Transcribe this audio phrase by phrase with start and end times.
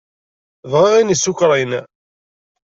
[0.71, 1.71] Bɣiɣ ayen isukṛin.